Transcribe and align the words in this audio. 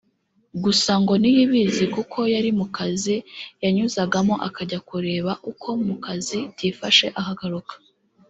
gusa 0.63 0.91
ngo 1.01 1.13
Niyibizi 1.21 1.85
kuko 1.95 2.19
yari 2.33 2.51
mu 2.59 2.65
kazi 2.77 3.15
yanyuzagamo 3.63 4.35
akajya 4.47 4.79
kureba 4.89 5.31
uko 5.51 5.67
mu 5.87 5.95
kazi 6.05 6.39
byifashe 6.53 7.07
akagaruka 7.19 7.73